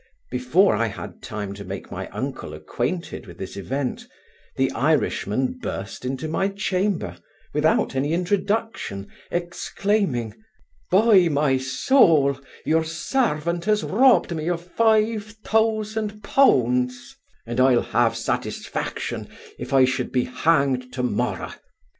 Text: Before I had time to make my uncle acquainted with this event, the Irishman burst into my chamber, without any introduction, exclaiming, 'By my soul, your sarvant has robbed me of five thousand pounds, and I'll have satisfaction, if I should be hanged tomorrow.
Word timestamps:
Before 0.31 0.75
I 0.75 0.87
had 0.87 1.21
time 1.21 1.53
to 1.53 1.63
make 1.63 1.91
my 1.91 2.07
uncle 2.07 2.55
acquainted 2.55 3.27
with 3.27 3.37
this 3.37 3.55
event, 3.55 4.07
the 4.57 4.71
Irishman 4.71 5.59
burst 5.61 6.05
into 6.05 6.27
my 6.27 6.47
chamber, 6.47 7.17
without 7.53 7.93
any 7.95 8.11
introduction, 8.11 9.07
exclaiming, 9.29 10.33
'By 10.89 11.29
my 11.29 11.59
soul, 11.59 12.39
your 12.65 12.83
sarvant 12.83 13.65
has 13.65 13.83
robbed 13.83 14.33
me 14.35 14.49
of 14.49 14.61
five 14.71 15.23
thousand 15.45 16.23
pounds, 16.23 17.15
and 17.45 17.59
I'll 17.59 17.83
have 17.83 18.15
satisfaction, 18.17 19.27
if 19.59 19.71
I 19.71 19.85
should 19.85 20.11
be 20.11 20.23
hanged 20.23 20.91
tomorrow. 20.91 21.51